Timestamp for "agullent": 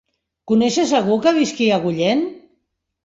1.81-2.25